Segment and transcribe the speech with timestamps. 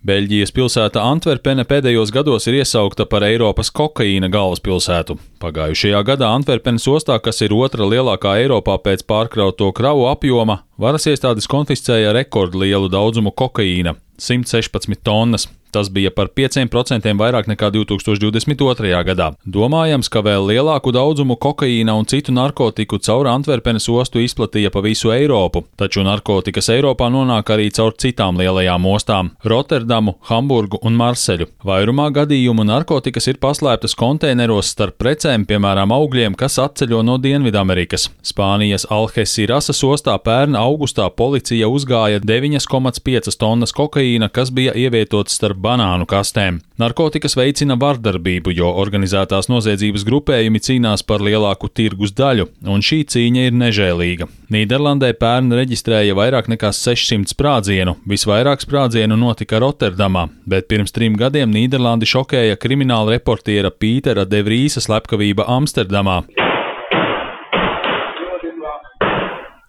[0.00, 5.18] Beļģijas pilsēta Antverpene pēdējos gados ir iesaukta par Eiropas kokaīna galvaspilsētu.
[5.44, 11.50] Pagājušajā gadā Antverpenes ostā, kas ir otra lielākā Eiropā pēc pārkrauto kravu apjoma, varas iestādes
[11.52, 15.50] konfiscēja rekordlielu daudzumu kokaīna- 116 tonnas.
[15.70, 19.04] Tas bija par 5% vairāk nekā 2022.
[19.06, 19.30] gadā.
[19.46, 25.12] Domājams, ka vēl lielāku daudzumu kokaīna un citu narkotiku caur Antverpenes ostu izplatīja pa visu
[25.14, 31.46] Eiropu, taču narkotikas Eiropā nonāk arī caur citām lielajām ostām- Rotterdamu, Hamburgu un Marseļu.
[31.64, 38.08] Vairumā gadījumu narkotikas ir paslēptas konteineros starp precēm, piemēram, augļiem, kas atceļo no Dienvidamerikas.
[38.22, 46.06] Spānijas Alhesirasas ostā pērn augustā policija uzgāja 9,5 tonnas kokaīna, kas bija ievietots starp banānu
[46.08, 46.60] kastēm.
[46.80, 53.46] Narkotikas veicina vardarbību, jo organizētās noziedzības grupējumi cīnās par lielāku tirgus daļu, un šī cīņa
[53.48, 54.28] ir nežēlīga.
[54.50, 61.52] Nīderlandē pērn reģistrēja vairāk nekā 600 sprādzienu, visvairāk sprādzienu notika Rotterdamā, bet pirms trim gadiem
[61.54, 66.22] Nīderlandi šokēja krimināla reportiera Pītera Devrīsa slepkavība Amsterdamā.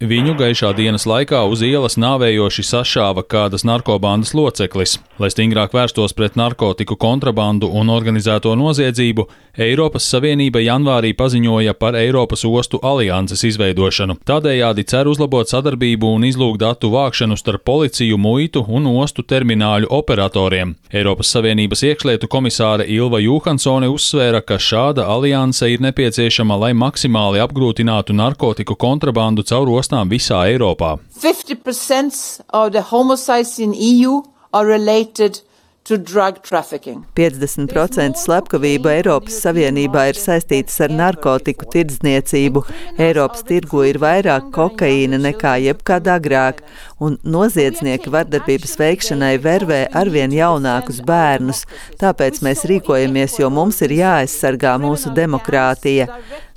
[0.02, 4.96] Viņu gaišā dienas laikā uz ielas nāvējoši sašāva kādas narkobandas loceklis.
[5.22, 9.28] Lai stingrāk vērstos pret narkotiku kontrabandu un organizēto noziedzību,
[9.62, 14.16] Eiropas Savienība janvārī paziņoja par Eiropas ostu alianses izveidošanu.
[14.26, 20.74] Tādējādi cer uzlabot sadarbību un izlūgt datu vākšanu starp policiju, muitu un ostu termināļu operatoriem.
[20.90, 28.18] Eiropas Savienības iekšlietu komisāre Ilva Johansone uzsvēra, ka šāda alianse ir nepieciešama, lai maksimāli apgrūtinātu
[28.18, 31.00] narkotiku kontrabandu caur ostām visā Eiropā.
[31.20, 35.42] 50% of the homicides in EU are related
[35.84, 42.62] 50% slepkavību Eiropas Savienībā ir saistītas ar narkotiku tirdzniecību.
[43.02, 46.62] Eiropas tirgu ir vairāk kokaīna nekā jebkad agrāk,
[47.02, 51.66] un noziedznieki vardarbības veikšanai vervē arvien jaunākus bērnus.
[52.00, 56.08] Tāpēc mēs rīkojamies, jo mums ir jāaizsargā mūsu demokrātija.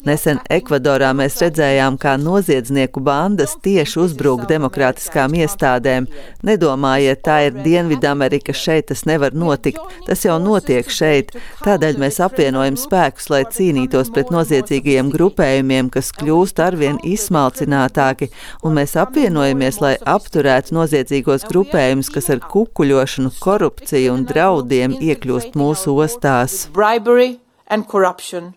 [0.05, 6.09] Nesen Ekvadorā mēs redzējām, kā noziedznieku bandas tieši uzbrūk demokrātiskām iestādēm.
[6.45, 9.81] Nedomājiet, tā ir Dienvidamerika, šeit tas nevar notikt.
[10.05, 11.33] Tas jau notiek šeit.
[11.64, 18.29] Tādēļ mēs apvienojam spēkus, lai cīnītos pret noziedzīgajiem grupējumiem, kas kļūst arvien izsmalcinātāki,
[18.61, 25.97] un mēs apvienojamies, lai apturētu noziedzīgos grupējumus, kas ar kukuļošanu, korupciju un draudiem iekļūst mūsu
[26.05, 26.67] ostās.
[26.77, 28.53] Bribery and corruption.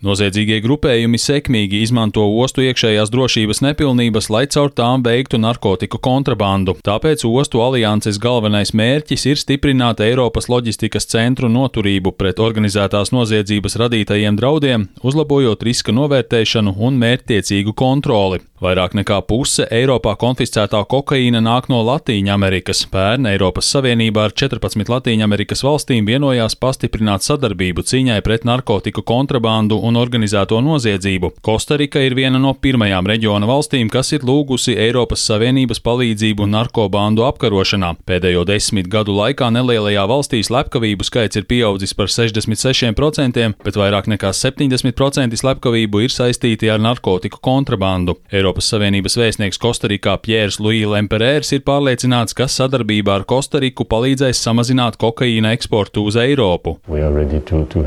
[0.00, 6.78] Noziedzīgie grupējumi sekmīgi izmanto ostu iekšējās drošības nepilnības, lai caur tām veiktu narkotiku kontrabandu.
[6.86, 14.40] Tāpēc ostu alianses galvenais mērķis ir stiprināt Eiropas loģistikas centru noturību pret organizētās noziedzības radītajiem
[14.40, 18.40] draudiem, uzlabojot riska novērtēšanu un mērķtiecīgu kontroli.
[18.60, 22.82] Vairāk nekā puse Eiropā konfiscētā kokaīna nāk no Latīņamerikas.
[22.92, 29.96] Pērn Eiropas Savienībā ar 14 Latīņamerikas valstīm vienojās pastiprināt sadarbību cīņai pret narkotiku kontrabandu un
[29.96, 31.30] organizēto noziedzību.
[31.40, 37.94] Kostarika ir viena no pirmajām reģiona valstīm, kas ir lūgusi Eiropas Savienības palīdzību narkobandu apkarošanā.
[38.04, 44.36] Pēdējo desmit gadu laikā nelielajā valstī slepkavību skaits ir pieaudzis par 66%, bet vairāk nekā
[44.36, 48.20] 70% slepkavību ir saistīti ar narkotiku kontrabandu.
[48.28, 54.98] Eiropas Savienības vēstnieks Kostarikā Pjērs Luī Lemperērs ir pārliecināts, ka sadarbība ar Kostariku palīdzēs samazināt
[54.98, 56.80] kokaīna eksportu uz Eiropu.
[56.90, 57.84] To, to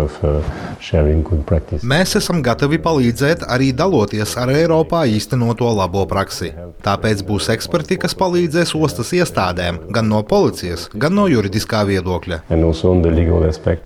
[0.00, 0.62] of, uh,
[1.84, 6.50] Mēs esam gatavi palīdzēt arī daloties ar Eiropā īstenoto labo praksi.
[6.82, 12.40] Tāpēc būs eksperti, kas palīdzēs ostas iestādēm, gan no policijas, gan no juridiskā viedokļa.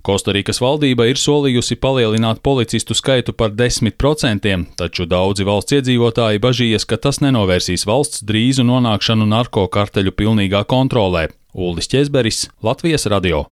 [0.06, 6.97] Kostarikas valdība ir solījusi palielināt policistu skaitu par 10%, taču daudzi valsts iedzīvotāji bažījies, ka
[6.97, 11.28] tas nenovērsīs valsts drīzu nonākšanu narko karteļu pilnīgā kontrolē.
[11.56, 13.44] Uldis Česberis, Latvijas radio.